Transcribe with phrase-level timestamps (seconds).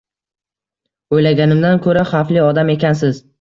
[1.17, 3.23] O`ylaganimdan ko`ra xavfli odam ekansiz